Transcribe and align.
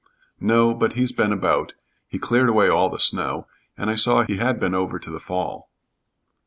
"No, 0.39 0.73
but 0.73 0.93
he's 0.93 1.11
been 1.11 1.31
about. 1.31 1.75
He 2.07 2.17
cleared 2.17 2.49
away 2.49 2.67
all 2.67 2.89
the 2.89 2.99
snow, 2.99 3.45
and 3.77 3.87
I 3.91 3.95
saw 3.95 4.23
he 4.23 4.37
had 4.37 4.59
been 4.59 4.73
over 4.73 4.97
to 4.97 5.11
the 5.11 5.19
fall." 5.19 5.69